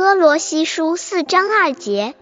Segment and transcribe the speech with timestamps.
[0.00, 2.14] 哥罗西书四章二节，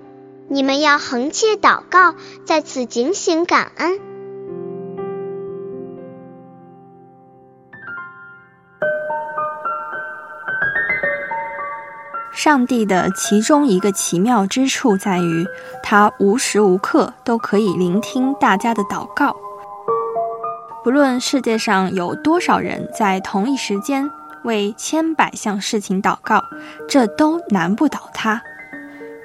[0.48, 4.00] 你们要横切祷告，在此警醒感恩。
[12.32, 15.46] 上帝的其中一个奇妙之处在于，
[15.80, 19.36] 他无时无刻都可以聆听大家的祷告。
[20.82, 24.10] 不论世界上有多少人在同一时间
[24.48, 26.42] 为千百项事情祷告，
[26.88, 28.40] 这都难不倒他。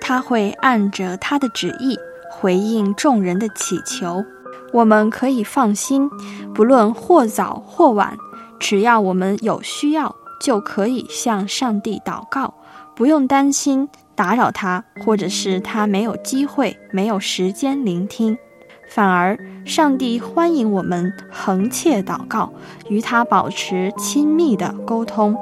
[0.02, 1.98] 他会按着他的旨意
[2.30, 4.26] 回应众人的祈求。
[4.74, 6.10] 我们可以放心，
[6.54, 8.18] 不论或早或晚，
[8.60, 12.54] 只要我们有需要，就可以向上帝祷告。
[12.94, 18.38] 不用担心打扰他，或者是他没有机会、没有时间聆听，
[18.94, 22.54] 反而上帝欢迎我们横切祷告，
[22.90, 25.36] 与他保持亲密的沟通。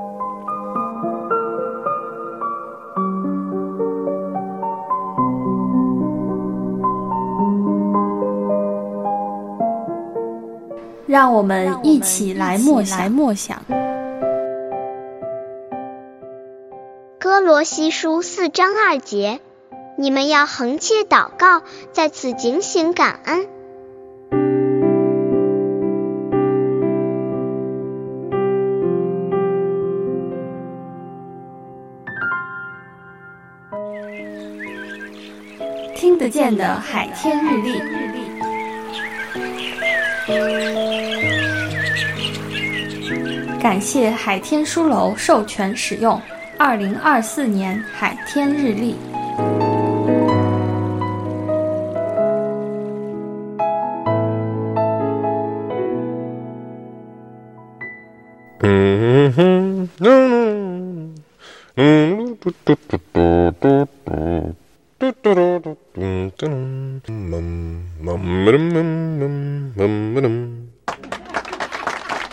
[11.05, 13.61] 让我们一起来默想。
[17.19, 19.41] 哥罗西书四章二节，
[20.01, 23.47] 你们要横切祷告，在此警醒感恩。
[35.95, 37.79] 听得见的海天日历，
[43.61, 46.19] 感谢海天书楼授权使用。
[46.57, 48.95] 二零二四年海天日历。
[58.61, 59.33] 嗯。
[59.33, 61.15] 哼，嗯。
[61.75, 64.55] 嗯，嘟嘟嘟嘟嘟嘟，
[64.99, 65.71] 嘟嘟嘟嘟
[66.37, 66.45] 嘟嘟，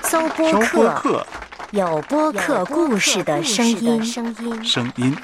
[0.03, 0.29] 搜
[0.73, 1.27] 播客。
[1.71, 4.03] 有播客故事的声音，
[4.65, 5.17] 声音。